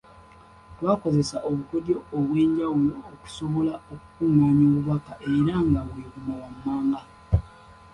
Twakozesa 0.77 1.37
obukodyo 1.49 1.97
obw'enjawulo 2.17 2.95
okusobola 3.13 3.73
okukungaanya 3.93 4.63
obubaka 4.69 5.13
era 5.35 5.55
nga 5.67 5.81
bwe 5.89 6.03
buno 6.11 6.33
wammanga. 6.41 7.01